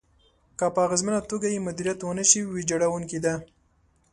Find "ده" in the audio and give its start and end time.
3.25-3.33